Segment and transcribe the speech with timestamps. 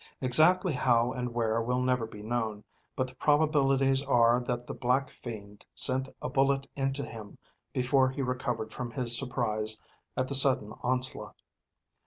[0.19, 2.63] Exactly how and where will never be known,
[2.95, 7.37] but the probabilities are that the black fiend sent a bullet into him
[7.71, 9.79] before he recovered from his surprise
[10.17, 11.39] at the sudden onslaught.